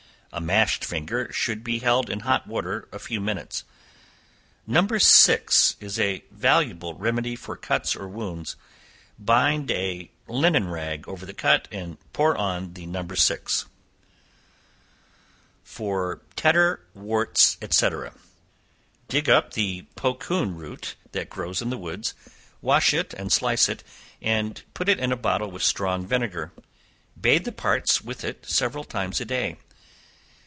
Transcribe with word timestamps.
A 0.33 0.39
mashed 0.39 0.85
finger 0.85 1.29
should 1.33 1.61
be 1.61 1.79
held 1.79 2.09
in 2.09 2.21
hot 2.21 2.47
water 2.47 2.87
a 2.93 2.99
few 2.99 3.19
minutes. 3.19 3.65
No. 4.65 4.87
6 4.87 5.75
is 5.81 5.99
a 5.99 6.19
most 6.19 6.23
valuable 6.39 6.93
remedy 6.93 7.35
for 7.35 7.57
cuts 7.57 7.97
or 7.97 8.07
wounds; 8.07 8.55
bind 9.19 9.69
a 9.71 10.09
linen 10.29 10.69
rag 10.69 11.05
over 11.05 11.25
the 11.25 11.33
cut, 11.33 11.67
and 11.69 11.97
pour 12.13 12.37
on 12.37 12.75
the 12.75 12.85
No. 12.85 13.05
6. 13.09 13.65
For 15.65 16.21
Tetter, 16.37 16.81
Warts, 16.93 17.57
&c. 17.69 17.89
Dig 19.09 19.29
up 19.29 19.51
the 19.51 19.81
pocoon 19.97 20.55
root 20.55 20.95
that 21.11 21.29
grows 21.29 21.61
in 21.61 21.69
the 21.71 21.77
woods, 21.77 22.13
wash 22.61 22.93
and 22.93 23.33
slice 23.33 23.67
it, 23.67 23.83
and 24.21 24.63
put 24.73 24.87
it 24.87 24.97
in 24.97 25.11
a 25.11 25.17
bottle 25.17 25.51
with 25.51 25.61
strong 25.63 26.07
vinegar; 26.07 26.53
bathe 27.19 27.43
the 27.43 27.51
parts 27.51 27.99
with 28.01 28.23
it 28.23 28.45
several 28.47 28.85
times 28.85 29.19
a 29.19 29.25
day. 29.25 29.57